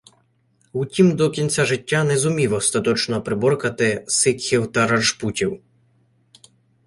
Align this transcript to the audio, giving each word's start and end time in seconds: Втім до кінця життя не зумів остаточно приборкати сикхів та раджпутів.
Втім 0.73 1.15
до 1.15 1.29
кінця 1.29 1.65
життя 1.65 2.03
не 2.03 2.17
зумів 2.17 2.53
остаточно 2.53 3.21
приборкати 3.21 4.03
сикхів 4.07 4.71
та 4.71 4.87
раджпутів. 4.87 5.61